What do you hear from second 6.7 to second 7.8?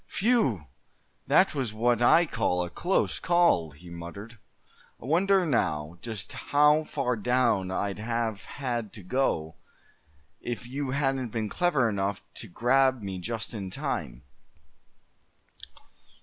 far down